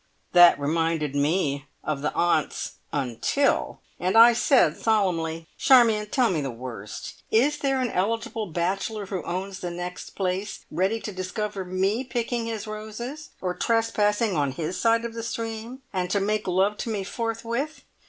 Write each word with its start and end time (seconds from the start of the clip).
That 0.33 0.59
reminded 0.59 1.13
me 1.15 1.65
of 1.83 2.01
the 2.01 2.11
aunts' 2.15 2.77
"until", 2.91 3.81
and 3.99 4.17
I 4.17 4.33
said 4.33 4.75
solemnly, 4.75 5.47
"Charmion, 5.59 6.07
tell 6.09 6.31
me 6.31 6.41
the 6.41 6.49
worst. 6.49 7.21
Is 7.29 7.59
there 7.59 7.79
an 7.79 7.91
eligible 7.91 8.47
bachelor 8.47 9.05
who 9.05 9.21
owns 9.21 9.59
the 9.59 9.69
next 9.69 10.15
`place' 10.15 10.63
ready 10.71 10.99
to 11.01 11.11
discover 11.11 11.63
me 11.63 12.03
picking 12.03 12.47
his 12.47 12.65
roses, 12.65 13.29
or 13.41 13.53
trespassing 13.53 14.35
on 14.35 14.53
his 14.53 14.75
side 14.81 15.05
of 15.05 15.13
the 15.13 15.21
stream, 15.21 15.83
and 15.93 16.09
to 16.09 16.19
make 16.19 16.47
love 16.47 16.77
to 16.77 16.89
me 16.89 17.03
forthwith? 17.03 17.83